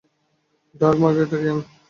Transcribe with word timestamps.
Dark, 0.75 0.97
ও 0.99 1.01
Margaret 1.03 1.31
young. 1.43 1.57